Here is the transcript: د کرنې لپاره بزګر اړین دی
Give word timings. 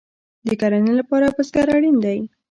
د 0.47 0.49
کرنې 0.61 0.93
لپاره 0.99 1.25
بزګر 1.35 1.67
اړین 1.75 1.97
دی 2.03 2.19